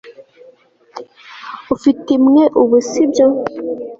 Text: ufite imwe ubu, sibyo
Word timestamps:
ufite 1.75 2.07
imwe 2.17 2.43
ubu, 2.61 2.77
sibyo 2.89 3.25